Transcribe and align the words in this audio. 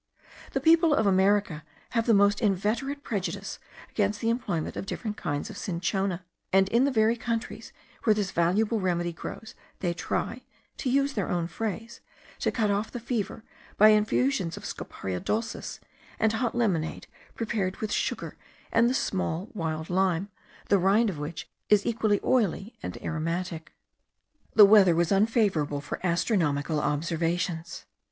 The 0.53 0.59
people 0.59 0.95
of 0.95 1.05
America 1.05 1.63
have 1.91 2.07
the 2.07 2.15
most 2.15 2.41
inveterate 2.41 3.03
prejudice 3.03 3.59
against 3.91 4.19
the 4.19 4.31
employment 4.31 4.75
of 4.75 4.87
different 4.87 5.15
kinds 5.15 5.51
of 5.51 5.59
cinchona; 5.59 6.25
and 6.51 6.67
in 6.69 6.85
the 6.85 6.91
very 6.91 7.15
countries 7.15 7.71
where 8.03 8.15
this 8.15 8.31
valuable 8.31 8.79
remedy 8.79 9.13
grows, 9.13 9.53
they 9.79 9.93
try 9.93 10.41
(to 10.77 10.89
use 10.89 11.13
their 11.13 11.29
own 11.29 11.45
phrase) 11.47 12.01
to 12.39 12.51
cut 12.51 12.71
off 12.71 12.89
the 12.91 12.99
fever, 12.99 13.43
by 13.77 13.89
infusions 13.89 14.57
of 14.57 14.65
Scoparia 14.65 15.19
dulcis, 15.23 15.79
and 16.17 16.33
hot 16.33 16.55
lemonade 16.55 17.05
prepared 17.35 17.77
with 17.77 17.91
sugar 17.91 18.35
and 18.71 18.89
the 18.89 18.95
small 18.95 19.49
wild 19.53 19.91
lime, 19.91 20.29
the 20.67 20.79
rind 20.79 21.11
of 21.11 21.19
which 21.19 21.47
is 21.69 21.85
equally 21.85 22.19
oily 22.23 22.75
and 22.81 22.97
aromatic. 23.03 23.71
The 24.55 24.65
weather 24.65 24.95
was 24.95 25.11
unfavourable 25.11 25.79
for 25.79 26.03
astronomical 26.03 26.79
observations. 26.79 27.85